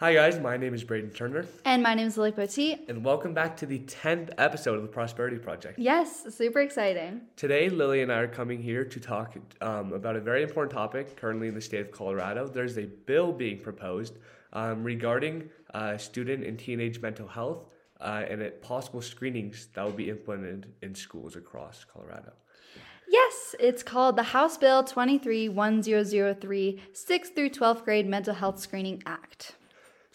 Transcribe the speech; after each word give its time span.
Hi, 0.00 0.14
guys. 0.14 0.40
My 0.40 0.56
name 0.56 0.72
is 0.72 0.82
Braden 0.82 1.10
Turner, 1.10 1.44
And 1.66 1.82
my 1.82 1.92
name 1.92 2.06
is 2.06 2.16
Lily 2.16 2.32
Poteet. 2.32 2.88
and 2.88 3.04
welcome 3.04 3.34
back 3.34 3.54
to 3.58 3.66
the 3.66 3.80
10th 3.80 4.30
episode 4.38 4.76
of 4.76 4.80
the 4.80 4.88
Prosperity 4.88 5.36
Project. 5.36 5.78
Yes, 5.78 6.24
super 6.34 6.60
exciting. 6.60 7.20
Today, 7.36 7.68
Lily 7.68 8.00
and 8.00 8.10
I 8.10 8.20
are 8.20 8.26
coming 8.26 8.62
here 8.62 8.82
to 8.82 8.98
talk 8.98 9.36
um, 9.60 9.92
about 9.92 10.16
a 10.16 10.20
very 10.20 10.42
important 10.42 10.72
topic 10.72 11.16
currently 11.16 11.48
in 11.48 11.54
the 11.54 11.60
state 11.60 11.82
of 11.82 11.90
Colorado. 11.90 12.46
There's 12.48 12.78
a 12.78 12.86
bill 12.86 13.30
being 13.30 13.58
proposed 13.60 14.16
um, 14.54 14.82
regarding 14.82 15.50
uh, 15.74 15.98
student 15.98 16.44
and 16.44 16.58
teenage 16.58 17.02
mental 17.02 17.28
health 17.28 17.66
uh, 18.00 18.24
and 18.26 18.40
it, 18.40 18.62
possible 18.62 19.02
screenings 19.02 19.68
that 19.74 19.84
will 19.84 19.92
be 19.92 20.08
implemented 20.08 20.72
in 20.80 20.94
schools 20.94 21.36
across 21.36 21.84
Colorado. 21.84 22.32
Yes, 23.06 23.54
it's 23.60 23.82
called 23.82 24.16
the 24.16 24.22
House 24.22 24.56
Bill 24.56 24.82
231003 24.82 26.80
6th 26.94 27.34
through 27.34 27.50
12th 27.50 27.84
grade 27.84 28.06
Mental 28.08 28.32
Health 28.32 28.60
Screening 28.60 29.02
Act. 29.04 29.56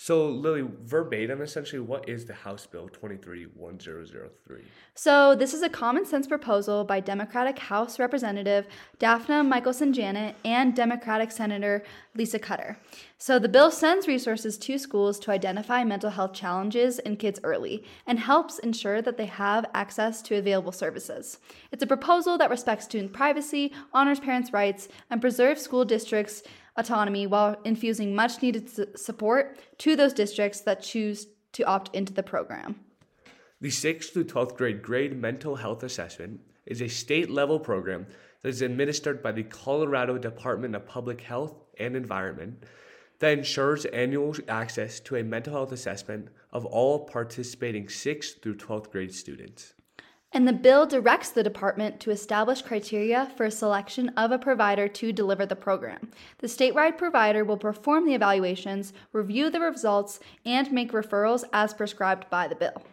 So, 0.06 0.28
Lily, 0.28 0.64
verbatim, 0.84 1.42
essentially, 1.42 1.80
what 1.80 2.08
is 2.08 2.26
the 2.26 2.34
House 2.36 2.68
Bill 2.68 2.88
231003? 2.90 4.62
So, 4.94 5.34
this 5.34 5.52
is 5.52 5.64
a 5.64 5.68
common 5.68 6.06
sense 6.06 6.28
proposal 6.28 6.84
by 6.84 7.00
Democratic 7.00 7.58
House 7.58 7.98
Representative 7.98 8.68
Dafna 9.00 9.44
Michaelson 9.44 9.94
Jenet 9.94 10.36
and 10.46 10.76
Democratic 10.76 11.32
Senator 11.32 11.84
Lisa 12.14 12.38
Cutter. 12.38 12.78
So, 13.18 13.40
the 13.40 13.50
bill 13.50 13.72
sends 13.72 14.08
resources 14.08 14.60
to 14.60 14.78
schools 14.78 15.18
to 15.22 15.32
identify 15.32 15.84
mental 15.84 16.12
health 16.12 16.34
challenges 16.34 17.00
in 17.00 17.18
kids 17.18 17.40
early 17.44 17.84
and 18.06 18.20
helps 18.20 18.60
ensure 18.60 19.02
that 19.02 19.18
they 19.18 19.26
have 19.26 19.66
access 19.74 20.22
to 20.22 20.36
available 20.36 20.72
services. 20.72 21.40
It's 21.72 21.82
a 21.82 21.88
proposal 21.88 22.38
that 22.38 22.52
respects 22.52 22.86
student 22.86 23.12
privacy, 23.12 23.74
honors 23.92 24.20
parents' 24.20 24.54
rights, 24.54 24.88
and 25.10 25.20
preserves 25.20 25.64
school 25.64 25.84
districts' 25.84 26.44
autonomy 26.78 27.28
while 27.28 27.56
infusing 27.64 28.16
much 28.16 28.42
needed 28.42 28.70
su- 28.70 28.88
support 28.96 29.58
to 29.78 29.96
those 29.96 30.14
districts 30.14 30.62
that 30.62 30.82
choose 30.82 31.28
to 31.54 31.64
opt 31.64 31.96
into 31.96 32.14
the 32.14 32.24
program. 32.24 32.76
The 33.62 33.70
6th 33.70 34.12
through 34.12 34.26
12th 34.26 34.58
grade 34.58 34.82
grade 34.82 35.20
mental 35.20 35.56
health 35.56 35.84
assessment 35.84 36.42
is 36.66 36.82
a 36.82 36.88
state 36.88 37.30
level 37.30 37.60
program 37.60 38.08
that 38.42 38.50
is 38.50 38.62
administered 38.62 39.24
by 39.24 39.32
the 39.32 39.44
Colorado 39.44 40.18
Department 40.18 40.76
of 40.76 40.86
Public 40.86 41.22
Health 41.22 41.56
and 41.80 41.96
Environment 41.96 42.64
that 43.20 43.38
ensures 43.38 43.86
annual 43.86 44.36
access 44.50 45.00
to 45.00 45.16
a 45.16 45.24
mental 45.24 45.54
health 45.54 45.72
assessment 45.72 46.28
of 46.52 46.66
all 46.66 47.06
participating 47.06 47.86
6th 47.86 48.42
through 48.42 48.56
12th 48.56 48.92
grade 48.92 49.14
students. 49.14 49.75
And 50.36 50.46
the 50.46 50.52
bill 50.52 50.86
directs 50.86 51.30
the 51.30 51.44
department 51.44 52.02
to 52.02 52.12
establish 52.12 52.62
criteria 52.62 53.32
for 53.38 53.50
selection 53.50 54.10
of 54.18 54.34
a 54.34 54.38
provider 54.38 54.90
to 54.90 55.14
deliver 55.14 55.46
the 55.46 55.56
program. 55.56 56.12
The 56.40 56.48
statewide 56.48 56.98
provider 56.98 57.46
will 57.46 57.56
perform 57.56 58.06
the 58.06 58.16
evaluations, 58.16 58.92
review 59.14 59.50
the 59.50 59.62
results, 59.62 60.20
and 60.46 60.70
make 60.74 60.92
referrals 60.92 61.46
as 61.54 61.74
prescribed 61.74 62.30
by 62.30 62.50
the 62.50 62.56
bill. 62.56 62.84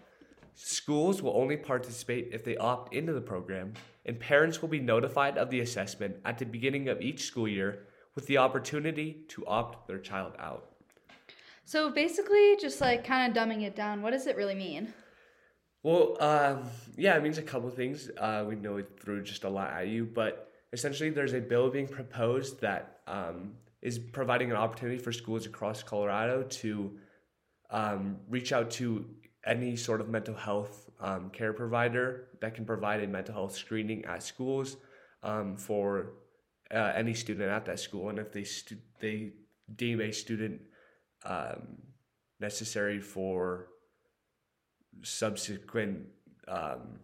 Schools 0.54 1.20
will 1.20 1.36
only 1.36 1.56
participate 1.56 2.28
if 2.30 2.44
they 2.44 2.56
opt 2.58 2.94
into 2.94 3.12
the 3.12 3.20
program, 3.20 3.72
and 4.06 4.20
parents 4.20 4.62
will 4.62 4.68
be 4.68 4.78
notified 4.78 5.36
of 5.36 5.50
the 5.50 5.58
assessment 5.58 6.14
at 6.24 6.38
the 6.38 6.46
beginning 6.46 6.88
of 6.88 7.00
each 7.00 7.24
school 7.24 7.48
year 7.48 7.88
with 8.14 8.24
the 8.28 8.38
opportunity 8.38 9.24
to 9.26 9.44
opt 9.48 9.88
their 9.88 9.98
child 9.98 10.34
out. 10.38 10.68
So 11.64 11.90
basically, 11.90 12.56
just 12.60 12.80
like 12.80 13.04
kind 13.04 13.36
of 13.36 13.36
dumbing 13.36 13.62
it 13.62 13.74
down, 13.74 14.00
what 14.00 14.12
does 14.12 14.28
it 14.28 14.36
really 14.36 14.54
mean? 14.54 14.94
Well, 15.82 16.16
um, 16.22 16.70
yeah, 16.96 17.16
it 17.16 17.22
means 17.22 17.38
a 17.38 17.42
couple 17.42 17.68
things. 17.70 18.08
Uh, 18.16 18.44
we 18.46 18.54
know 18.54 18.76
it 18.76 19.00
threw 19.00 19.22
just 19.22 19.44
a 19.44 19.48
lot 19.48 19.70
at 19.70 19.88
you, 19.88 20.04
but 20.04 20.52
essentially, 20.72 21.10
there's 21.10 21.32
a 21.32 21.40
bill 21.40 21.70
being 21.70 21.88
proposed 21.88 22.60
that 22.60 23.00
um, 23.08 23.54
is 23.80 23.98
providing 23.98 24.50
an 24.50 24.56
opportunity 24.56 24.98
for 24.98 25.10
schools 25.10 25.44
across 25.44 25.82
Colorado 25.82 26.44
to 26.44 26.98
um, 27.70 28.18
reach 28.28 28.52
out 28.52 28.70
to 28.72 29.06
any 29.44 29.74
sort 29.74 30.00
of 30.00 30.08
mental 30.08 30.36
health 30.36 30.88
um, 31.00 31.30
care 31.30 31.52
provider 31.52 32.28
that 32.40 32.54
can 32.54 32.64
provide 32.64 33.02
a 33.02 33.08
mental 33.08 33.34
health 33.34 33.56
screening 33.56 34.04
at 34.04 34.22
schools 34.22 34.76
um, 35.24 35.56
for 35.56 36.12
uh, 36.72 36.92
any 36.94 37.12
student 37.12 37.50
at 37.50 37.64
that 37.64 37.80
school, 37.80 38.08
and 38.08 38.20
if 38.20 38.30
they 38.32 38.44
stu- 38.44 38.78
they 39.00 39.32
deem 39.74 40.00
a 40.00 40.12
student 40.12 40.60
necessary 42.38 43.00
for 43.00 43.68
subsequent 45.02 46.06
um, 46.48 46.98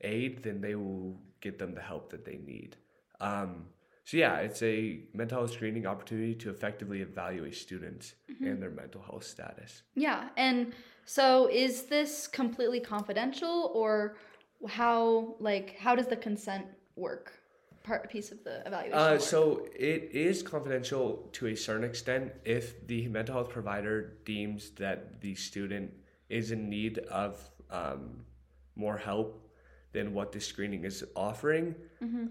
aid, 0.00 0.42
then 0.42 0.60
they 0.60 0.74
will 0.74 1.20
get 1.40 1.58
them 1.58 1.74
the 1.74 1.80
help 1.80 2.10
that 2.10 2.24
they 2.24 2.36
need. 2.36 2.76
Um, 3.20 3.66
so 4.04 4.16
yeah, 4.16 4.38
it's 4.38 4.62
a 4.62 5.02
mental 5.14 5.38
health 5.38 5.52
screening 5.52 5.86
opportunity 5.86 6.34
to 6.36 6.50
effectively 6.50 7.00
evaluate 7.00 7.54
students 7.54 8.14
and 8.40 8.60
their 8.60 8.70
mental 8.70 9.00
health 9.02 9.24
status. 9.24 9.82
Yeah, 9.94 10.30
and 10.36 10.72
so 11.04 11.48
is 11.48 11.82
this 11.82 12.26
completely 12.26 12.80
confidential, 12.80 13.70
or 13.74 14.16
how 14.66 15.36
like 15.38 15.76
how 15.78 15.94
does 15.94 16.08
the 16.08 16.16
consent 16.16 16.66
work? 16.96 17.32
Part 17.84 18.10
piece 18.10 18.32
of 18.32 18.42
the 18.42 18.66
evaluation. 18.66 18.98
Uh, 18.98 19.18
so 19.18 19.68
it 19.74 20.10
is 20.12 20.42
confidential 20.42 21.28
to 21.32 21.46
a 21.46 21.56
certain 21.56 21.84
extent 21.84 22.32
if 22.44 22.86
the 22.86 23.06
mental 23.08 23.36
health 23.36 23.48
provider 23.48 24.16
deems 24.24 24.70
that 24.72 25.20
the 25.20 25.34
student 25.34 25.92
is 26.30 26.50
in 26.50 26.68
need 26.68 26.98
of 27.10 27.38
um, 27.70 28.24
more 28.76 28.96
help 28.96 29.46
than 29.92 30.14
what 30.14 30.32
the 30.32 30.40
screening 30.40 30.84
is 30.84 31.04
offering, 31.16 31.74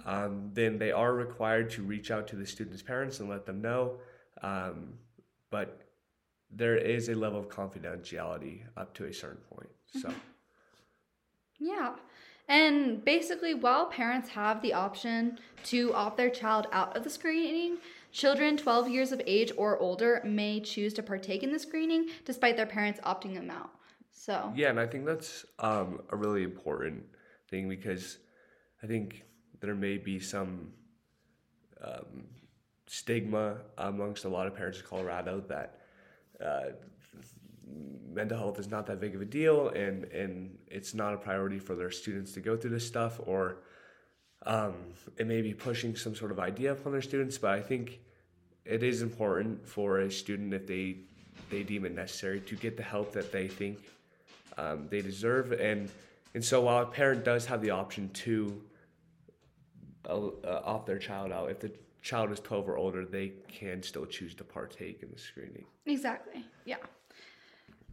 um, 0.06 0.50
then 0.54 0.78
they 0.78 0.92
are 0.92 1.14
required 1.14 1.70
to 1.70 1.84
reach 1.84 2.10
out 2.10 2.28
to 2.28 2.36
the 2.36 2.46
student's 2.46 2.82
parents 2.82 3.20
and 3.20 3.30
let 3.30 3.46
them 3.46 3.62
know. 3.62 3.98
Um, 4.42 4.94
but 5.50 5.82
there 6.52 6.78
is 6.78 7.10
a 7.10 7.16
level 7.16 7.40
of 7.40 7.50
confidentiality 7.50 8.62
up 8.78 8.94
to 8.96 9.06
a 9.06 9.14
certain 9.14 9.42
point. 9.54 9.70
So. 10.02 10.14
Yeah. 11.60 11.96
And 12.48 13.04
basically, 13.06 13.54
while 13.54 13.88
parents 13.88 14.30
have 14.30 14.62
the 14.62 14.74
option 14.74 15.38
to 15.66 15.94
opt 15.94 16.18
their 16.18 16.30
child 16.30 16.68
out 16.72 16.98
of 16.98 17.04
the 17.04 17.10
screening, 17.10 17.78
children 18.12 18.58
12 18.58 18.90
years 18.90 19.12
of 19.12 19.22
age 19.28 19.52
or 19.56 19.78
older 19.78 20.22
may 20.26 20.60
choose 20.60 20.94
to 20.96 21.04
partake 21.04 21.44
in 21.44 21.52
the 21.52 21.60
screening 21.60 22.08
despite 22.26 22.58
their 22.58 22.66
parents 22.66 23.00
opting 23.02 23.36
them 23.36 23.52
out. 23.52 23.70
So, 24.20 24.52
Yeah, 24.54 24.70
and 24.70 24.78
I 24.78 24.86
think 24.86 25.06
that's 25.06 25.46
um, 25.60 26.02
a 26.10 26.16
really 26.18 26.44
important 26.44 27.06
thing 27.50 27.70
because 27.70 28.18
I 28.84 28.86
think 28.86 29.24
there 29.62 29.74
may 29.76 29.98
be 29.98 30.20
some 30.20 30.74
um, 31.82 32.26
stigma 32.86 33.60
amongst 33.78 34.26
a 34.26 34.30
lot 34.30 34.46
of 34.46 34.54
parents 34.54 34.80
in 34.80 34.86
Colorado 34.86 35.42
that 35.48 35.80
uh, 36.44 36.72
mental 38.12 38.38
health 38.38 38.60
is 38.60 38.68
not 38.68 38.86
that 38.88 39.00
big 39.00 39.16
of 39.16 39.22
a 39.22 39.26
deal 39.26 39.70
and, 39.70 40.04
and 40.06 40.58
it's 40.68 40.94
not 40.94 41.14
a 41.14 41.18
priority 41.18 41.58
for 41.58 41.76
their 41.76 41.90
students 41.90 42.34
to 42.34 42.42
go 42.42 42.58
through 42.58 42.72
this 42.72 42.86
stuff 42.86 43.22
or 43.26 43.60
um, 44.46 44.74
it 45.18 45.28
may 45.28 45.42
be 45.42 45.54
pushing 45.54 45.96
some 45.96 46.14
sort 46.14 46.32
of 46.32 46.40
idea 46.40 46.74
upon 46.74 46.92
their 46.92 47.02
students, 47.02 47.38
but 47.38 47.52
I 47.52 47.62
think 47.62 48.02
it 48.66 48.84
is 48.84 49.02
important 49.02 49.66
for 49.66 50.00
a 50.00 50.12
student 50.12 50.54
if 50.54 50.68
they 50.68 50.98
they 51.50 51.64
deem 51.64 51.86
it 51.86 51.96
necessary 51.96 52.42
to 52.42 52.56
get 52.58 52.76
the 52.76 52.84
help 52.84 53.14
that 53.14 53.32
they 53.32 53.48
think 53.48 53.80
um, 54.60 54.88
they 54.90 55.02
deserve. 55.02 55.52
And 55.54 55.90
and 56.36 56.44
so 56.44 56.62
while 56.62 56.84
a 56.84 56.86
parent 56.86 57.24
does 57.26 57.46
have 57.48 57.62
the 57.62 57.72
option 57.72 58.10
to 58.26 58.62
uh, 60.08 60.28
uh, 60.28 60.62
opt 60.74 60.86
their 60.86 61.00
child 61.00 61.32
out, 61.32 61.50
if 61.50 61.60
the 61.60 61.72
child 62.02 62.32
is 62.32 62.40
12 62.40 62.70
or 62.70 62.78
older, 62.78 63.06
they 63.06 63.34
can 63.48 63.82
still 63.84 64.06
choose 64.06 64.34
to 64.36 64.44
partake 64.44 65.02
in 65.04 65.10
the 65.12 65.18
screening. 65.20 65.66
exactly. 65.86 66.46
Yeah. 66.66 66.78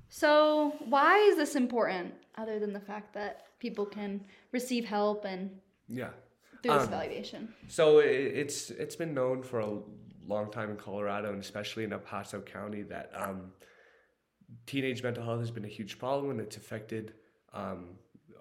So, 0.09 0.75
why 0.88 1.19
is 1.31 1.37
this 1.37 1.56
important 1.56 2.15
other 2.38 2.59
than 2.59 2.72
the 2.72 2.81
fact 2.81 3.12
that 3.15 3.47
people 3.59 3.84
can 3.84 4.21
receive 4.53 4.84
help 4.84 5.25
and 5.25 5.50
Yeah. 5.88 6.10
through 6.62 6.72
this 6.75 6.83
Um, 6.83 6.88
evaluation? 6.88 7.54
So 7.69 7.98
it, 7.98 8.10
it's 8.43 8.71
it's 8.71 8.97
been 8.97 9.15
known 9.15 9.43
for 9.43 9.60
a 9.60 9.78
long 10.27 10.50
time 10.50 10.71
in 10.71 10.77
Colorado 10.77 11.33
and 11.33 11.41
especially 11.41 11.84
in 11.84 11.93
El 11.93 11.98
Paso 12.00 12.41
County 12.41 12.83
that 12.83 13.10
um, 13.15 13.53
teenage 14.66 15.03
mental 15.03 15.25
health 15.25 15.41
has 15.41 15.51
been 15.51 15.65
a 15.65 15.69
huge 15.69 15.98
problem 15.98 16.31
and 16.31 16.41
it's 16.41 16.57
affected 16.57 17.15
um, 17.53 17.87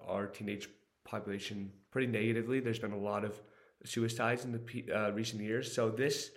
our 0.06 0.26
teenage 0.26 0.68
population 1.04 1.70
pretty 1.90 2.06
negatively. 2.06 2.60
There's 2.60 2.78
been 2.78 2.92
a 2.92 2.98
lot 2.98 3.24
of 3.24 3.40
suicides 3.84 4.44
in 4.44 4.52
the 4.52 4.92
uh, 4.92 5.10
recent 5.12 5.42
years. 5.42 5.72
So 5.72 5.90
this 5.90 6.30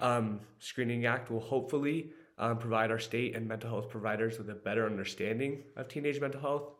um, 0.00 0.40
screening 0.58 1.06
act 1.06 1.30
will 1.30 1.40
hopefully 1.40 2.10
um, 2.38 2.58
provide 2.58 2.90
our 2.90 2.98
state 2.98 3.36
and 3.36 3.46
mental 3.46 3.70
health 3.70 3.88
providers 3.88 4.38
with 4.38 4.50
a 4.50 4.54
better 4.54 4.86
understanding 4.86 5.62
of 5.76 5.88
teenage 5.88 6.20
mental 6.20 6.40
health, 6.40 6.72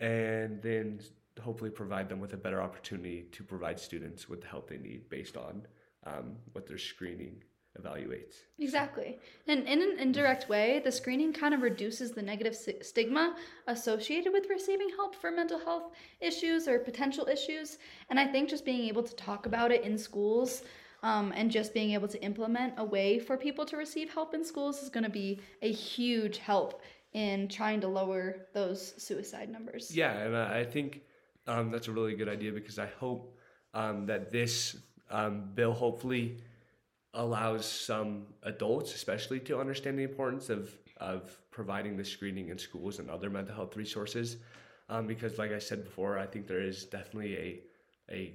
and 0.00 0.62
then 0.62 1.00
hopefully 1.40 1.70
provide 1.70 2.08
them 2.08 2.20
with 2.20 2.34
a 2.34 2.36
better 2.36 2.60
opportunity 2.60 3.26
to 3.32 3.42
provide 3.42 3.80
students 3.80 4.28
with 4.28 4.40
the 4.42 4.46
help 4.46 4.68
they 4.68 4.78
need 4.78 5.08
based 5.08 5.36
on 5.36 5.66
um, 6.06 6.36
what 6.52 6.66
their 6.66 6.78
screening 6.78 7.42
evaluates. 7.80 8.36
Exactly. 8.58 9.18
And 9.46 9.66
in 9.66 9.82
an 9.82 9.98
indirect 9.98 10.48
way, 10.48 10.80
the 10.84 10.92
screening 10.92 11.32
kind 11.32 11.54
of 11.54 11.62
reduces 11.62 12.12
the 12.12 12.22
negative 12.22 12.56
stigma 12.82 13.36
associated 13.66 14.32
with 14.32 14.46
receiving 14.50 14.90
help 14.90 15.14
for 15.14 15.30
mental 15.30 15.58
health 15.58 15.92
issues 16.20 16.68
or 16.68 16.78
potential 16.78 17.26
issues. 17.28 17.78
And 18.10 18.18
I 18.20 18.26
think 18.26 18.48
just 18.48 18.64
being 18.64 18.84
able 18.88 19.02
to 19.02 19.14
talk 19.16 19.46
about 19.46 19.70
it 19.72 19.82
in 19.82 19.96
schools 19.98 20.62
Um, 21.04 21.32
and 21.34 21.50
just 21.50 21.74
being 21.74 21.94
able 21.94 22.06
to 22.08 22.20
implement 22.22 22.74
a 22.76 22.84
way 22.84 23.18
for 23.18 23.36
people 23.36 23.64
to 23.66 23.76
receive 23.76 24.08
help 24.14 24.34
in 24.34 24.44
schools 24.44 24.82
is 24.84 24.88
going 24.88 25.02
to 25.02 25.10
be 25.24 25.40
a 25.60 25.72
huge 25.72 26.38
help 26.38 26.80
in 27.12 27.48
trying 27.48 27.80
to 27.80 27.88
lower 27.88 28.46
those 28.54 28.94
suicide 28.98 29.48
numbers. 29.50 29.90
Yeah, 29.90 30.12
and 30.24 30.36
I 30.36 30.60
I 30.60 30.64
think 30.74 31.00
um, 31.48 31.72
that's 31.72 31.88
a 31.88 31.92
really 31.98 32.14
good 32.14 32.28
idea 32.28 32.52
because 32.52 32.78
I 32.78 32.88
hope 33.00 33.22
um, 33.74 34.06
that 34.06 34.30
this 34.30 34.76
um, 35.10 35.34
bill 35.56 35.74
hopefully 35.74 36.24
allows 37.14 37.66
some 37.66 38.26
adults, 38.44 38.94
especially, 38.94 39.40
to 39.40 39.60
understand 39.60 39.98
the 39.98 40.02
importance 40.02 40.48
of 40.50 40.70
of 40.98 41.36
providing 41.50 41.96
the 41.96 42.04
screening 42.04 42.48
in 42.48 42.58
schools 42.58 42.98
and 43.00 43.10
other 43.10 43.28
mental 43.28 43.54
health 43.54 43.76
resources. 43.76 44.36
Um, 44.88 45.06
because, 45.06 45.38
like 45.38 45.52
I 45.52 45.58
said 45.58 45.84
before, 45.84 46.18
I 46.18 46.26
think 46.26 46.46
there 46.46 46.60
is 46.62 46.84
definitely 46.84 47.36
a 47.36 47.60
a 48.10 48.34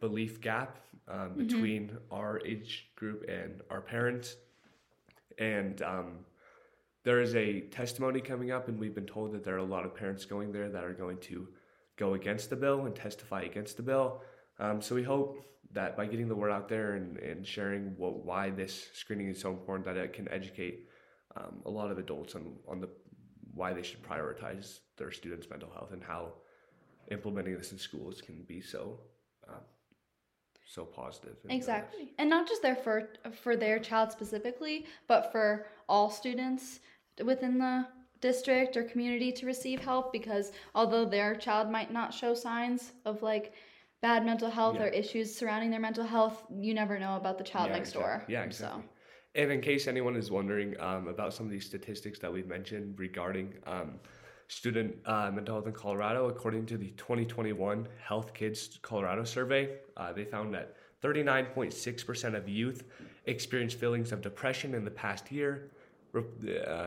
belief 0.00 0.40
gap 0.40 0.78
um, 1.08 1.34
between 1.34 1.96
our 2.10 2.40
age 2.44 2.90
group 2.96 3.24
and 3.28 3.60
our 3.70 3.80
parents, 3.80 4.36
and 5.38 5.80
um, 5.82 6.18
there 7.04 7.20
is 7.20 7.34
a 7.34 7.60
testimony 7.62 8.20
coming 8.20 8.50
up, 8.50 8.68
and 8.68 8.78
we've 8.78 8.94
been 8.94 9.06
told 9.06 9.32
that 9.32 9.44
there 9.44 9.54
are 9.54 9.58
a 9.58 9.64
lot 9.64 9.84
of 9.84 9.94
parents 9.94 10.24
going 10.24 10.52
there 10.52 10.68
that 10.68 10.84
are 10.84 10.92
going 10.92 11.18
to 11.18 11.48
go 11.96 12.14
against 12.14 12.50
the 12.50 12.56
bill 12.56 12.86
and 12.86 12.94
testify 12.94 13.42
against 13.42 13.76
the 13.76 13.82
bill. 13.82 14.22
Um, 14.58 14.80
so 14.80 14.94
we 14.94 15.02
hope 15.02 15.44
that 15.72 15.96
by 15.96 16.06
getting 16.06 16.28
the 16.28 16.34
word 16.34 16.50
out 16.50 16.68
there 16.68 16.94
and, 16.94 17.16
and 17.18 17.46
sharing 17.46 17.94
what, 17.96 18.24
why 18.24 18.50
this 18.50 18.88
screening 18.94 19.28
is 19.28 19.40
so 19.40 19.50
important, 19.50 19.86
that 19.86 19.96
it 19.96 20.12
can 20.12 20.28
educate 20.30 20.88
um, 21.36 21.62
a 21.64 21.70
lot 21.70 21.90
of 21.90 21.98
adults 21.98 22.34
on, 22.34 22.54
on 22.68 22.80
the 22.80 22.88
why 23.54 23.72
they 23.72 23.82
should 23.82 24.02
prioritize 24.02 24.78
their 24.96 25.10
students' 25.10 25.48
mental 25.48 25.70
health 25.70 25.92
and 25.92 26.02
how 26.02 26.32
implementing 27.10 27.56
this 27.56 27.72
in 27.72 27.78
schools 27.78 28.20
can 28.20 28.42
be 28.46 28.60
so 28.60 29.00
um, 29.48 29.60
so 30.64 30.84
positive. 30.84 31.36
Exactly. 31.50 32.12
And 32.18 32.30
not 32.30 32.48
just 32.48 32.62
there 32.62 32.76
for 32.76 33.10
for 33.42 33.56
their 33.56 33.78
child 33.78 34.12
specifically, 34.12 34.86
but 35.06 35.32
for 35.32 35.66
all 35.88 36.10
students 36.10 36.80
within 37.24 37.58
the 37.58 37.86
district 38.20 38.76
or 38.76 38.84
community 38.84 39.32
to 39.32 39.46
receive 39.46 39.80
help 39.80 40.12
because 40.12 40.52
although 40.74 41.04
their 41.04 41.34
child 41.34 41.68
might 41.70 41.92
not 41.92 42.14
show 42.14 42.34
signs 42.34 42.92
of 43.04 43.20
like 43.20 43.52
bad 44.02 44.26
mental 44.26 44.50
health 44.50 44.74
Yeah. 44.74 44.84
or 44.84 44.88
issues 44.88 45.34
surrounding 45.34 45.70
their 45.70 45.80
mental 45.80 46.04
health, 46.04 46.44
you 46.60 46.74
never 46.74 46.98
know 46.98 47.16
about 47.16 47.38
the 47.38 47.44
child 47.44 47.68
Yeah, 47.68 47.76
next 47.76 47.90
exact- 47.90 48.04
door. 48.04 48.24
Yeah, 48.28 48.42
exactly. 48.42 48.82
And 49.34 49.50
in 49.50 49.60
case 49.62 49.86
anyone 49.88 50.16
is 50.16 50.30
wondering 50.30 50.78
um, 50.80 51.08
about 51.08 51.32
some 51.32 51.46
of 51.46 51.52
these 51.52 51.64
statistics 51.64 52.18
that 52.18 52.30
we've 52.30 52.48
mentioned 52.48 52.98
regarding 52.98 53.54
um, 53.66 53.98
student 54.48 54.94
uh, 55.06 55.30
mental 55.32 55.54
health 55.54 55.66
in 55.66 55.72
Colorado, 55.72 56.26
according 56.28 56.66
to 56.66 56.76
the 56.76 56.90
2021 56.98 57.88
Health 58.04 58.34
Kids 58.34 58.78
Colorado 58.82 59.24
survey, 59.24 59.78
uh, 59.96 60.12
they 60.12 60.24
found 60.26 60.52
that 60.52 60.74
39.6% 61.02 62.34
of 62.36 62.48
youth 62.48 62.84
experienced 63.26 63.78
feelings 63.78 64.12
of 64.12 64.20
depression 64.20 64.74
in 64.74 64.84
the 64.84 64.90
past 64.90 65.32
year. 65.32 65.70
Uh, 66.14 66.20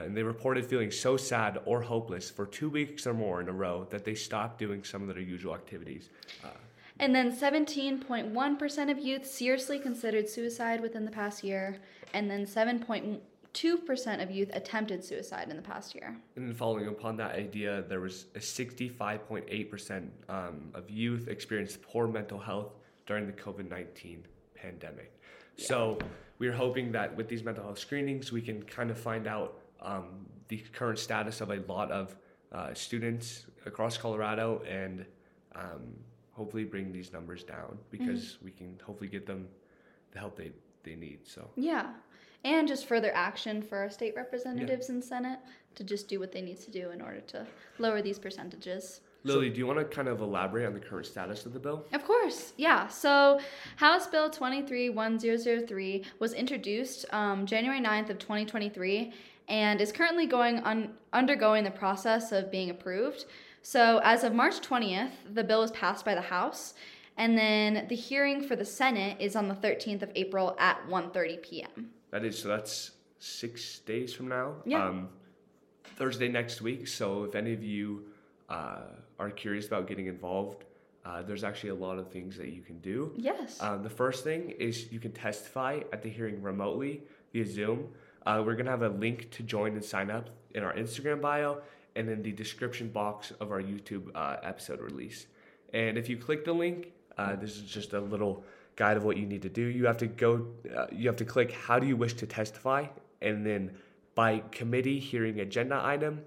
and 0.06 0.16
they 0.16 0.22
reported 0.22 0.64
feeling 0.64 0.92
so 0.92 1.18
sad 1.18 1.60
or 1.66 1.82
hopeless 1.82 2.30
for 2.30 2.46
two 2.46 2.70
weeks 2.70 3.08
or 3.08 3.14
more 3.16 3.42
in 3.42 3.50
a 3.50 3.52
row 3.52 3.88
that 3.90 4.06
they 4.06 4.14
stopped 4.14 4.60
doing 4.60 4.84
some 4.84 5.02
of 5.02 5.08
their 5.08 5.20
usual 5.24 5.56
activities. 5.56 6.10
Uh, 6.44 6.50
And 7.00 7.14
then 7.14 7.36
17.1% 7.36 8.92
of 8.92 9.00
youth 9.00 9.26
seriously 9.26 9.80
considered 9.80 10.30
suicide 10.30 10.82
within 10.82 11.04
the 11.04 11.12
past 11.12 11.44
year, 11.44 11.78
and 12.14 12.32
then 12.32 12.46
7.2% 12.46 14.24
of 14.24 14.32
youth 14.32 14.50
attempted 14.54 15.04
suicide 15.04 15.50
in 15.50 15.58
the 15.58 15.62
past 15.62 15.94
year. 15.94 16.16
And 16.38 16.48
then 16.48 16.56
following 16.56 16.88
upon 16.88 17.18
that 17.18 17.36
idea, 17.36 17.84
there 17.90 18.00
was 18.00 18.28
a 18.36 18.40
65.8% 18.40 20.10
um, 20.30 20.72
of 20.74 20.90
youth 20.90 21.28
experienced 21.28 21.82
poor 21.82 22.08
mental 22.08 22.40
health 22.40 22.74
during 23.06 23.28
the 23.28 23.34
COVID 23.34 23.70
19 23.70 24.26
pandemic. 24.56 25.12
So 25.58 26.00
we're 26.40 26.54
hoping 26.54 26.92
that 26.94 27.16
with 27.16 27.28
these 27.28 27.44
mental 27.44 27.64
health 27.64 27.80
screenings, 27.80 28.32
we 28.32 28.42
can 28.42 28.64
kind 28.64 28.90
of 28.90 28.98
find 28.98 29.28
out 29.28 29.60
um, 29.82 30.26
the 30.48 30.58
current 30.74 31.00
status 31.00 31.42
of 31.42 31.50
a 31.52 31.58
lot 31.68 31.92
of 31.92 32.16
uh, 32.52 32.74
students 32.74 33.46
across 33.66 33.98
Colorado 33.98 34.62
and 34.68 35.06
um, 35.56 35.96
hopefully 36.36 36.66
bring 36.66 36.92
these 36.92 37.14
numbers 37.14 37.44
down 37.44 37.78
because 37.90 38.38
we 38.44 38.52
can 38.52 38.78
hopefully 38.86 39.10
get 39.10 39.26
them 39.26 39.48
the 40.12 40.20
help 40.20 40.36
they, 40.36 40.52
they 40.84 40.96
need. 40.96 41.20
So. 41.26 41.50
Yeah. 41.56 41.94
And 42.44 42.68
just 42.68 42.88
further 42.88 43.12
action 43.16 43.62
for 43.62 43.78
our 43.78 43.90
state 43.90 44.14
representatives 44.16 44.90
and 44.90 45.04
Senate 45.04 45.40
to 45.76 45.84
just 45.84 46.08
do 46.08 46.20
what 46.20 46.32
they 46.32 46.42
need 46.42 46.60
to 46.62 46.72
do 46.72 46.92
in 46.92 47.02
order 47.02 47.22
to 47.22 47.48
lower 47.80 48.02
these 48.02 48.20
percentages. 48.20 49.02
Lily, 49.24 49.50
do 49.50 49.58
you 49.58 49.66
want 49.66 49.80
to 49.80 49.86
kind 49.86 50.08
of 50.08 50.22
elaborate 50.22 50.68
on 50.68 50.74
the 50.74 50.80
current 50.80 51.08
status 51.08 51.48
of 51.48 51.54
the 51.54 51.60
bill? 51.60 51.84
Of 51.94 52.06
course, 52.06 52.54
yeah. 52.58 52.88
So 52.88 53.40
House 53.78 54.06
Bill 54.06 54.30
231003 54.30 56.06
was 56.20 56.34
introduced 56.34 57.06
um, 57.12 57.48
January 57.48 57.82
9th 57.82 58.12
of 58.12 58.20
2023 58.20 59.12
and 59.48 59.82
is 59.82 59.92
currently 59.92 60.28
going 60.28 60.60
on 60.60 60.94
undergoing 61.14 61.64
the 61.64 61.72
process 61.72 62.32
of 62.32 62.52
being 62.52 62.70
approved. 62.70 63.26
So 63.66 64.00
as 64.04 64.24
of 64.24 64.32
March 64.32 64.62
20th, 64.62 65.10
the 65.34 65.44
bill 65.44 65.62
was 65.62 65.72
passed 65.72 66.06
by 66.06 66.14
the 66.14 66.22
House 66.22 66.76
and 67.18 67.36
then 67.36 67.88
the 67.90 67.96
hearing 67.96 68.48
for 68.48 68.56
the 68.56 68.64
Senate 68.64 69.18
is 69.20 69.36
on 69.36 69.48
the 69.48 69.56
13th 69.56 70.04
of 70.04 70.12
April 70.14 70.56
at 70.60 70.88
1:30 70.88 71.42
p.m. 71.42 71.90
That 72.12 72.24
is 72.24 72.38
so 72.38 72.48
that's 72.48 72.92
six 73.18 73.80
days 73.80 74.14
from 74.14 74.28
now. 74.28 74.58
Yeah. 74.68 74.86
Um, 74.86 75.10
Thursday 75.96 76.28
next 76.28 76.62
week. 76.62 76.88
So 76.88 77.24
if 77.24 77.34
any 77.34 77.54
of 77.54 77.64
you 77.64 78.04
uh, 78.50 78.82
are 79.18 79.32
curious 79.32 79.66
about 79.66 79.88
getting 79.88 80.06
involved, 80.06 80.64
uh, 81.04 81.24
there's 81.24 81.44
actually 81.44 81.72
a 81.72 81.76
lot 81.76 81.98
of 81.98 82.12
things 82.12 82.38
that 82.38 82.50
you 82.50 82.62
can 82.62 82.78
do. 82.82 83.14
Yes. 83.18 83.60
Um, 83.64 83.82
the 83.82 83.90
first 83.90 84.24
thing 84.24 84.52
is 84.60 84.92
you 84.92 85.00
can 85.00 85.12
testify 85.12 85.80
at 85.92 86.04
the 86.04 86.10
hearing 86.10 86.40
remotely 86.44 87.02
via 87.34 87.48
Zoom. 87.48 87.88
Uh, 88.28 88.44
we're 88.46 88.56
gonna 88.56 88.70
have 88.70 88.84
a 88.84 88.90
link 88.90 89.32
to 89.32 89.42
join 89.42 89.74
and 89.74 89.84
sign 89.84 90.12
up 90.12 90.30
in 90.54 90.62
our 90.62 90.74
Instagram 90.76 91.20
bio 91.20 91.64
and 91.96 92.10
in 92.10 92.22
the 92.22 92.32
description 92.32 92.90
box 92.90 93.32
of 93.40 93.52
our 93.52 93.62
YouTube 93.62 94.10
uh, 94.16 94.38
episode 94.44 94.82
release. 94.82 95.28
And 95.74 95.98
if 95.98 96.10
you 96.10 96.18
click 96.18 96.46
the 96.46 96.54
link, 96.54 96.92
uh, 97.18 97.36
this 97.36 97.56
is 97.56 97.64
just 97.64 97.94
a 97.94 98.00
little 98.00 98.44
guide 98.76 98.98
of 98.98 99.04
what 99.04 99.18
you 99.18 99.26
need 99.26 99.42
to 99.42 99.50
do. 99.50 99.62
You 99.62 99.86
have 99.86 99.98
to 100.00 100.08
go, 100.08 100.48
uh, 100.76 100.88
you 100.92 101.08
have 101.08 101.16
to 101.18 101.26
click 101.26 101.52
how 101.52 101.80
do 101.80 101.88
you 101.88 101.96
wish 101.96 102.14
to 102.16 102.28
testify, 102.28 102.86
and 103.22 103.46
then 103.46 103.72
by 104.16 104.44
committee 104.52 105.00
hearing 105.00 105.40
agenda 105.40 105.82
item, 105.84 106.22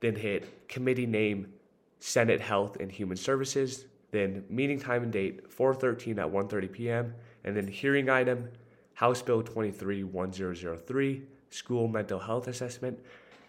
then 0.00 0.16
hit 0.16 0.68
committee 0.68 1.06
name, 1.06 1.52
Senate 1.98 2.40
Health 2.40 2.76
and 2.80 2.90
Human 2.90 3.16
Services, 3.16 3.86
then 4.10 4.44
meeting 4.48 4.78
time 4.78 5.02
and 5.04 5.12
date 5.12 5.50
413 5.50 6.18
at 6.18 6.26
1:30 6.26 6.72
p.m. 6.72 7.14
and 7.44 7.56
then 7.56 7.66
hearing 7.66 8.08
item 8.08 8.48
House 8.94 9.22
Bill 9.22 9.42
231003 9.42 11.22
school 11.50 11.88
mental 11.88 12.18
health 12.18 12.46
assessment 12.48 12.98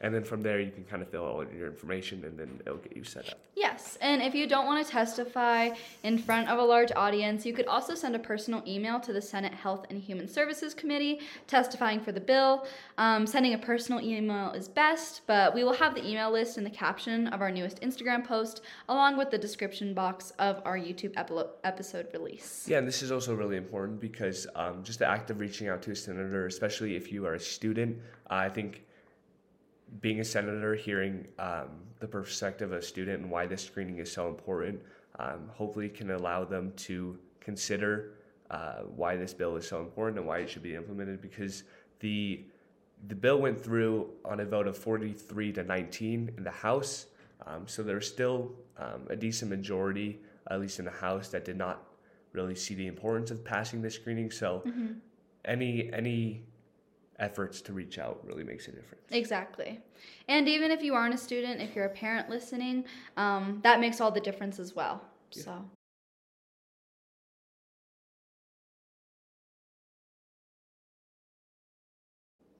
and 0.03 0.13
then 0.13 0.23
from 0.23 0.41
there 0.41 0.59
you 0.59 0.69
can 0.69 0.83
kind 0.83 1.01
of 1.01 1.09
fill 1.09 1.25
out 1.25 1.51
your 1.53 1.65
information 1.65 2.23
and 2.25 2.37
then 2.37 2.61
it'll 2.65 2.77
get 2.77 2.95
you 2.95 3.05
set 3.05 3.29
up. 3.29 3.39
Yes, 3.55 3.97
and 4.01 4.21
if 4.21 4.35
you 4.35 4.45
don't 4.45 4.65
want 4.65 4.85
to 4.85 4.91
testify 4.91 5.69
in 6.03 6.17
front 6.17 6.49
of 6.49 6.59
a 6.59 6.61
large 6.61 6.91
audience, 6.95 7.45
you 7.45 7.53
could 7.53 7.67
also 7.67 7.95
send 7.95 8.13
a 8.13 8.19
personal 8.19 8.61
email 8.67 8.99
to 8.99 9.13
the 9.13 9.21
Senate 9.21 9.53
Health 9.53 9.85
and 9.89 10.01
Human 10.01 10.27
Services 10.27 10.73
Committee 10.73 11.21
testifying 11.47 12.01
for 12.01 12.11
the 12.11 12.19
bill. 12.19 12.67
Um, 12.97 13.25
sending 13.25 13.53
a 13.53 13.57
personal 13.57 14.01
email 14.01 14.51
is 14.51 14.67
best, 14.67 15.21
but 15.25 15.55
we 15.55 15.63
will 15.63 15.73
have 15.73 15.95
the 15.95 16.05
email 16.05 16.31
list 16.31 16.57
in 16.57 16.65
the 16.65 16.69
caption 16.69 17.27
of 17.29 17.41
our 17.41 17.49
newest 17.49 17.79
Instagram 17.79 18.25
post, 18.25 18.61
along 18.89 19.17
with 19.17 19.31
the 19.31 19.37
description 19.37 19.93
box 19.93 20.33
of 20.37 20.61
our 20.65 20.77
YouTube 20.77 21.13
epi- 21.15 21.49
episode 21.63 22.07
release. 22.11 22.65
Yeah, 22.67 22.79
and 22.79 22.87
this 22.87 23.01
is 23.01 23.11
also 23.11 23.33
really 23.33 23.55
important 23.55 24.01
because 24.01 24.47
um, 24.55 24.83
just 24.83 24.99
the 24.99 25.07
act 25.07 25.31
of 25.31 25.39
reaching 25.39 25.69
out 25.69 25.81
to 25.83 25.91
a 25.91 25.95
senator, 25.95 26.45
especially 26.45 26.97
if 26.97 27.09
you 27.09 27.25
are 27.25 27.35
a 27.35 27.39
student, 27.39 27.97
I 28.27 28.49
think 28.49 28.83
being 30.01 30.19
a 30.19 30.23
senator, 30.23 30.75
hearing 30.75 31.27
um, 31.39 31.69
the 31.99 32.07
perspective 32.07 32.71
of 32.71 32.79
a 32.79 32.81
student 32.81 33.21
and 33.21 33.31
why 33.31 33.45
this 33.45 33.63
screening 33.63 33.99
is 33.99 34.11
so 34.11 34.27
important, 34.27 34.81
um, 35.19 35.49
hopefully 35.51 35.89
can 35.89 36.11
allow 36.11 36.43
them 36.43 36.73
to 36.75 37.17
consider 37.39 38.13
uh, 38.49 38.81
why 38.95 39.15
this 39.15 39.33
bill 39.33 39.55
is 39.55 39.67
so 39.67 39.79
important 39.79 40.17
and 40.17 40.27
why 40.27 40.39
it 40.39 40.49
should 40.49 40.63
be 40.63 40.75
implemented 40.75 41.21
because 41.21 41.63
the 41.99 42.43
the 43.07 43.15
bill 43.15 43.37
went 43.39 43.61
through 43.61 44.09
on 44.23 44.39
a 44.39 44.45
vote 44.45 44.65
of 44.65 44.77
43 44.77 45.51
to 45.53 45.63
19 45.63 46.31
in 46.37 46.43
the 46.43 46.51
House. 46.51 47.07
Um, 47.45 47.67
so 47.67 47.83
there's 47.83 48.07
still 48.07 48.53
um, 48.77 49.07
a 49.09 49.15
decent 49.15 49.51
majority, 49.51 50.21
at 50.49 50.61
least 50.61 50.79
in 50.79 50.85
the 50.85 50.91
House, 50.91 51.27
that 51.29 51.43
did 51.43 51.57
not 51.57 51.85
really 52.31 52.55
see 52.55 52.75
the 52.75 52.87
importance 52.87 53.29
of 53.29 53.43
passing 53.43 53.81
this 53.81 53.95
screening. 53.95 54.31
So 54.31 54.63
any 55.43 55.91
any 55.91 56.43
efforts 57.23 57.61
to 57.61 57.73
reach 57.73 57.97
out 57.97 58.19
really 58.25 58.43
makes 58.43 58.67
a 58.67 58.71
difference. 58.71 59.05
Exactly. 59.11 59.79
And 60.27 60.47
even 60.49 60.69
if 60.71 60.83
you 60.83 60.93
aren't 60.93 61.15
a 61.15 61.17
student, 61.17 61.61
if 61.61 61.73
you're 61.75 61.85
a 61.85 61.95
parent 62.03 62.29
listening, 62.29 62.83
um, 63.15 63.59
that 63.63 63.79
makes 63.79 64.01
all 64.01 64.11
the 64.11 64.19
difference 64.19 64.59
as 64.59 64.75
well. 64.75 65.01
So. 65.31 65.63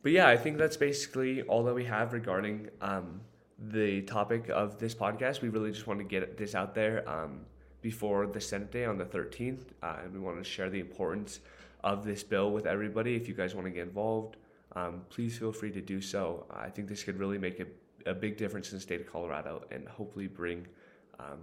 But 0.01 0.11
yeah, 0.11 0.27
I 0.27 0.37
think 0.37 0.57
that's 0.57 0.77
basically 0.77 1.43
all 1.43 1.63
that 1.63 1.73
we 1.73 1.85
have 1.85 2.13
regarding 2.13 2.69
um, 2.81 3.21
the 3.57 4.01
topic 4.01 4.49
of 4.49 4.77
this 4.77 4.95
podcast. 4.95 5.41
We 5.41 5.49
really 5.49 5.71
just 5.71 5.87
want 5.87 5.99
to 5.99 6.05
get 6.05 6.37
this 6.37 6.55
out 6.55 6.75
there 6.75 7.07
um, 7.09 7.41
before 7.81 8.27
the 8.27 8.41
Senate 8.41 8.71
Day 8.71 8.85
on 8.85 8.97
the 8.97 9.05
13th, 9.05 9.63
uh, 9.81 9.97
and 10.03 10.13
we 10.13 10.19
want 10.19 10.37
to 10.37 10.43
share 10.43 10.69
the 10.69 10.79
importance 10.79 11.39
of 11.83 12.03
this 12.05 12.23
bill 12.23 12.51
with 12.51 12.65
everybody. 12.65 13.15
If 13.15 13.27
you 13.27 13.33
guys 13.33 13.55
want 13.55 13.67
to 13.67 13.71
get 13.71 13.83
involved, 13.83 14.37
um, 14.75 15.01
please 15.09 15.37
feel 15.37 15.51
free 15.51 15.71
to 15.71 15.81
do 15.81 16.01
so. 16.01 16.45
I 16.51 16.69
think 16.69 16.87
this 16.87 17.03
could 17.03 17.17
really 17.17 17.37
make 17.37 17.59
a, 17.59 17.67
a 18.09 18.13
big 18.13 18.37
difference 18.37 18.71
in 18.71 18.77
the 18.77 18.81
state 18.81 19.01
of 19.01 19.11
Colorado 19.11 19.63
and 19.71 19.87
hopefully 19.87 20.27
bring 20.27 20.67
um, 21.19 21.39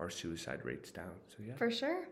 our 0.00 0.10
suicide 0.10 0.60
rates 0.64 0.92
down. 0.92 1.10
So 1.28 1.42
yeah. 1.44 1.54
For 1.54 1.70
sure. 1.70 2.06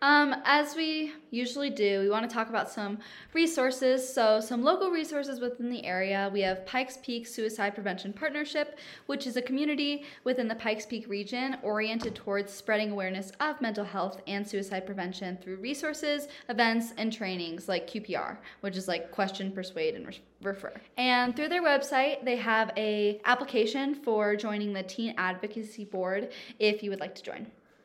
Um, 0.00 0.36
as 0.44 0.76
we 0.76 1.12
usually 1.30 1.70
do, 1.70 2.00
we 2.00 2.08
want 2.08 2.28
to 2.28 2.32
talk 2.32 2.48
about 2.48 2.70
some 2.70 2.98
resources. 3.34 4.08
So 4.12 4.38
some 4.38 4.62
local 4.62 4.90
resources 4.90 5.40
within 5.40 5.68
the 5.68 5.84
area. 5.84 6.30
We 6.32 6.40
have 6.42 6.64
Pikes 6.66 6.98
Peak 7.02 7.26
Suicide 7.26 7.74
Prevention 7.74 8.12
Partnership, 8.12 8.78
which 9.06 9.26
is 9.26 9.36
a 9.36 9.42
community 9.42 10.04
within 10.22 10.46
the 10.46 10.54
Pikes 10.54 10.86
Peak 10.86 11.08
region 11.08 11.56
oriented 11.62 12.14
towards 12.14 12.52
spreading 12.52 12.92
awareness 12.92 13.32
of 13.40 13.60
mental 13.60 13.84
health 13.84 14.20
and 14.28 14.46
suicide 14.46 14.86
prevention 14.86 15.36
through 15.42 15.56
resources, 15.56 16.28
events, 16.48 16.92
and 16.96 17.12
trainings 17.12 17.68
like 17.68 17.90
QPR, 17.90 18.36
which 18.60 18.76
is 18.76 18.86
like 18.86 19.10
question, 19.10 19.50
persuade, 19.50 19.96
and 19.96 20.06
refer. 20.42 20.72
And 20.96 21.34
through 21.34 21.48
their 21.48 21.62
website, 21.62 22.24
they 22.24 22.36
have 22.36 22.70
a 22.76 23.20
application 23.24 23.94
for 23.94 24.36
joining 24.36 24.72
the 24.72 24.82
Teen 24.82 25.14
Advocacy 25.18 25.84
Board 25.84 26.30
if 26.58 26.82
you 26.82 26.90
would 26.90 27.00
like 27.00 27.14
to 27.16 27.22
join. 27.22 27.31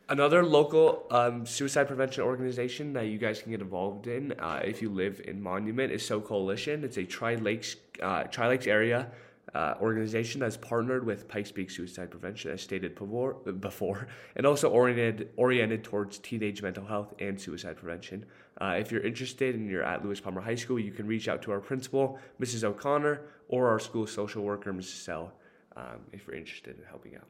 Another 0.10 0.46
local 0.46 1.06
um, 1.12 1.46
suicide 1.46 1.88
prevention 1.88 2.24
organization 2.24 2.94
that 2.94 3.08
you 3.08 3.18
guys 3.18 3.42
can 3.42 3.52
get 3.52 3.60
involved 3.60 4.08
in 4.08 4.32
uh, 4.40 4.62
if 4.64 4.82
you 4.82 4.90
live 4.90 5.22
in 5.26 5.42
Monument 5.42 5.92
is 5.92 6.06
So 6.06 6.22
Coalition. 6.22 6.86
It's 6.86 6.98
a 6.98 7.04
Tri 7.04 7.36
Lakes 7.36 7.76
uh, 8.02 8.24
Tri 8.24 8.48
Lakes 8.48 8.68
area 8.68 9.12
uh, 9.54 9.76
organization 9.82 10.40
that's 10.40 10.58
partnered 10.58 11.06
with 11.06 11.28
Pikes 11.28 11.52
Peak 11.52 11.70
Suicide 11.70 12.12
Prevention, 12.12 12.52
as 12.52 12.62
stated 12.62 12.96
before, 12.96 13.34
before 13.34 14.08
and 14.36 14.46
also 14.46 14.70
oriented 14.70 15.30
oriented 15.36 15.84
towards 15.84 16.20
teenage 16.20 16.62
mental 16.62 16.86
health 16.86 17.14
and 17.20 17.40
suicide 17.40 17.78
prevention. 17.78 18.26
Uh, 18.60 18.76
if 18.80 18.92
you're 18.92 19.02
interested 19.02 19.56
and 19.56 19.70
you're 19.70 19.84
at 19.84 20.04
Lewis 20.04 20.20
Palmer 20.20 20.42
High 20.42 20.56
School, 20.56 20.80
you 20.80 20.92
can 20.92 21.06
reach 21.06 21.28
out 21.28 21.42
to 21.44 21.52
our 21.52 21.60
principal, 21.60 22.20
Mrs. 22.42 22.64
O'Connor, 22.64 23.22
or 23.50 23.68
our 23.68 23.80
school 23.80 24.08
social 24.08 24.44
worker, 24.44 24.74
Mrs. 24.74 25.04
Sell, 25.04 25.34
um, 25.76 26.02
if 26.12 26.26
you're 26.26 26.36
interested 26.36 26.78
in 26.78 26.84
helping 26.86 27.16
out. 27.16 27.28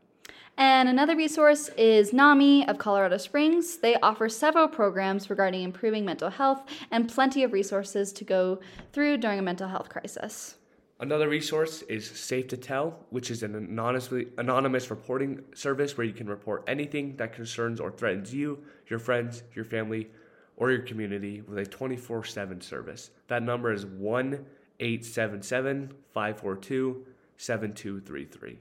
And 0.58 0.90
another 0.90 1.16
resource 1.16 1.70
is 1.78 2.14
NAMI 2.14 2.68
of 2.68 2.80
Colorado 2.80 3.18
Springs. 3.18 3.78
They 3.78 3.96
offer 4.02 4.28
several 4.28 4.68
programs 4.68 5.30
regarding 5.30 5.62
improving 5.62 6.04
mental 6.04 6.32
health 6.32 6.64
and 6.90 7.08
plenty 7.08 7.44
of 7.44 7.54
resources 7.54 8.12
to 8.14 8.24
go 8.24 8.60
through 8.92 9.18
during 9.18 9.38
a 9.38 9.44
mental 9.44 9.68
health 9.68 9.90
crisis. 9.90 10.56
Another 11.00 11.30
resource 11.30 11.84
is 11.84 12.10
Safe 12.10 12.48
to 12.48 12.58
Tell, 12.58 12.98
which 13.12 13.30
is 13.30 13.44
an 13.44 13.54
anonymously, 13.54 14.30
anonymous 14.40 14.90
reporting 14.90 15.44
service 15.54 15.96
where 15.96 16.08
you 16.08 16.14
can 16.14 16.28
report 16.28 16.64
anything 16.68 17.16
that 17.18 17.34
concerns 17.34 17.80
or 17.80 17.92
threatens 17.92 18.34
you, 18.34 18.58
your 18.88 18.98
friends, 18.98 19.44
your 19.54 19.64
family, 19.64 20.10
or 20.56 20.72
your 20.72 20.82
community 20.82 21.42
with 21.42 21.60
a 21.60 21.66
24 21.68 22.24
7 22.24 22.62
service. 22.62 23.12
That 23.28 23.44
number 23.44 23.72
is 23.72 23.86
1 23.86 24.44
877 24.80 25.94
542 26.14 27.06
7233. 27.38 28.58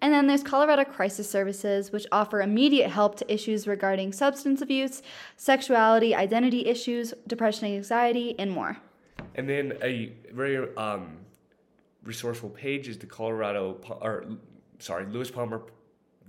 And 0.00 0.12
then 0.12 0.26
there's 0.26 0.42
Colorado 0.42 0.84
Crisis 0.84 1.30
Services, 1.30 1.90
which 1.90 2.06
offer 2.12 2.42
immediate 2.42 2.90
help 2.90 3.16
to 3.16 3.32
issues 3.32 3.66
regarding 3.66 4.12
substance 4.12 4.60
abuse, 4.60 5.02
sexuality, 5.36 6.14
identity 6.14 6.66
issues, 6.66 7.14
depression, 7.26 7.68
anxiety, 7.68 8.34
and 8.38 8.50
more. 8.50 8.76
And 9.36 9.48
then 9.48 9.78
a 9.82 10.12
very 10.32 10.74
um, 10.76 11.18
resourceful 12.02 12.50
page 12.50 12.88
is 12.88 12.98
the 12.98 13.06
Colorado, 13.06 13.80
or 14.00 14.26
sorry, 14.78 15.06
Lewis 15.06 15.30
Palmer 15.30 15.62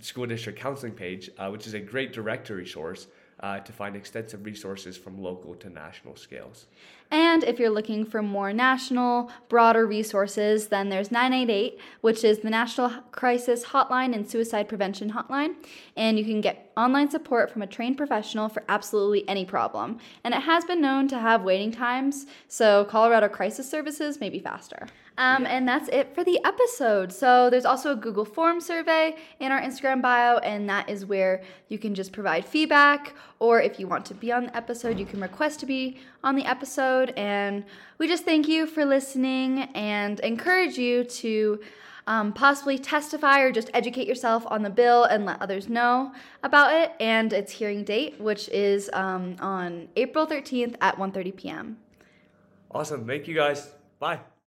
School 0.02 0.26
District 0.26 0.58
Counseling 0.58 0.94
page, 0.94 1.30
uh, 1.38 1.50
which 1.50 1.68
is 1.68 1.74
a 1.74 1.80
great 1.80 2.14
directory 2.14 2.66
source 2.66 3.08
uh, 3.40 3.60
to 3.60 3.72
find 3.72 3.96
extensive 3.96 4.46
resources 4.46 4.98
from 4.98 5.22
local 5.22 5.56
to 5.56 5.70
national 5.70 6.16
scales. 6.16 6.68
And 7.12 7.44
if 7.44 7.60
you're 7.60 7.70
looking 7.70 8.06
for 8.06 8.22
more 8.22 8.52
national, 8.52 9.32
broader 9.48 9.86
resources, 9.86 10.68
then 10.68 10.90
there's 10.90 11.12
988, 11.12 11.80
which 12.02 12.24
is 12.24 12.40
the 12.40 12.50
National 12.50 12.90
Crisis 13.12 13.66
Hotline 13.66 14.16
and 14.16 14.30
Suicide 14.30 14.68
Prevention 14.68 15.12
Hotline. 15.12 15.56
And 15.96 16.18
you 16.18 16.26
can 16.26 16.42
get 16.42 16.72
online 16.76 17.10
support 17.10 17.52
from 17.52 17.62
a 17.62 17.68
trained 17.68 17.98
professional 17.98 18.50
for 18.50 18.64
absolutely 18.68 19.28
any 19.30 19.46
problem. 19.46 20.00
And 20.24 20.34
it 20.34 20.42
has 20.42 20.66
been 20.66 20.82
known 20.82 21.08
to 21.10 21.20
have 21.20 21.44
waiting 21.44 21.72
times, 21.72 22.26
so 22.48 22.86
Colorado 22.86 23.28
Crisis 23.28 23.70
Services 23.70 24.20
may 24.20 24.30
be 24.30 24.40
faster. 24.40 24.88
Um, 25.18 25.46
and 25.46 25.68
that's 25.68 25.88
it 25.90 26.14
for 26.14 26.24
the 26.24 26.40
episode. 26.44 27.12
So 27.12 27.50
there's 27.50 27.66
also 27.66 27.94
a 27.94 27.96
Google 27.96 28.26
Form 28.26 28.60
survey 28.60 29.16
in 29.40 29.52
our 29.52 29.62
Instagram 29.62 30.02
bio, 30.02 30.38
and 30.40 30.70
that 30.70 30.90
is 30.90 31.06
where 31.06 31.42
you 31.70 31.78
can 31.78 31.96
just 31.96 32.12
provide 32.12 32.46
feedback, 32.46 33.16
or 33.40 33.62
if 33.62 33.80
you 33.80 33.88
want 33.88 34.06
to 34.08 34.14
be 34.14 34.32
on 34.32 34.48
the 34.48 34.58
episode, 34.58 35.00
you 35.00 35.06
can 35.06 35.22
request 35.22 35.60
to 35.62 35.66
be 35.66 35.98
on 36.24 36.36
the 36.36 36.46
episode. 36.46 37.14
And 37.16 37.64
we 37.98 38.08
just 38.08 38.26
thank 38.26 38.48
you 38.48 38.66
for 38.68 38.84
listening 38.84 39.64
and 39.74 40.20
encourage 40.22 40.78
you 40.78 41.04
to. 41.04 41.62
Um, 42.08 42.34
possibly 42.34 42.78
testify 42.78 43.40
or 43.40 43.52
just 43.52 43.72
educate 43.74 44.08
yourself 44.08 44.46
on 44.46 44.62
the 44.62 44.70
bill 44.70 45.06
and 45.06 45.26
let 45.26 45.42
others 45.42 45.68
know 45.68 46.14
about 46.44 46.72
it 46.72 46.92
and 47.00 47.34
its 47.34 47.52
hearing 47.52 47.84
date, 47.84 48.22
which 48.22 48.48
is 48.50 48.92
um, 48.94 49.38
on 49.40 49.88
April 49.96 50.28
13th 50.28 50.76
at 50.82 50.98
1:30 50.98 51.36
p.m. 51.36 51.78
Awesome. 52.70 53.08
Thank 53.08 53.28
you 53.28 53.34
guys. 53.34 53.72
Bye. 53.98 54.20